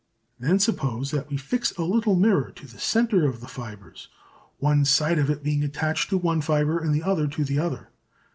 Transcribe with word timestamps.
Then 0.39 0.57
suppose 0.57 1.11
that 1.11 1.29
we 1.29 1.37
fix 1.37 1.77
a 1.77 1.83
little 1.83 2.15
mirror 2.15 2.49
to 2.55 2.65
the 2.65 2.79
centre 2.79 3.25
of 3.27 3.39
the 3.39 3.47
fibres, 3.47 4.07
one 4.57 4.83
side 4.83 5.19
of 5.19 5.29
it 5.29 5.43
being 5.43 5.63
attached 5.63 6.09
to 6.09 6.17
one 6.17 6.41
fibre 6.41 6.79
and 6.79 6.91
the 6.91 7.03
other 7.03 7.27
to 7.27 7.43
the 7.43 7.59
other. 7.59 7.89